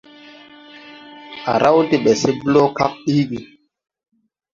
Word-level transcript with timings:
Á 1.51 1.53
raw 1.63 1.77
de 1.89 1.95
ɓɛ 2.03 2.11
se 2.21 2.29
blɔɔ 2.41 2.65
kag 2.77 2.91
ɗiigi. 3.05 3.39